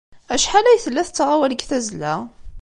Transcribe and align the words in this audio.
Acḥal 0.33 0.65
ay 0.67 0.79
tella 0.83 1.03
tettɣawal 1.07 1.49
deg 1.51 1.61
tazzla? 1.69 2.13